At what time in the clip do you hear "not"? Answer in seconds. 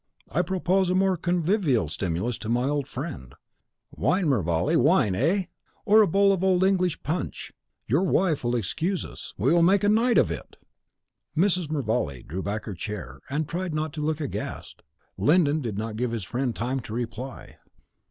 13.75-13.93, 15.77-15.97